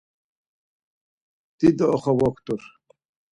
[1.59, 2.61] Dido oxovoktur.